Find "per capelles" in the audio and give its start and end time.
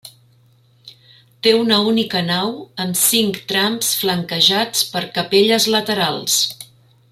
4.97-5.71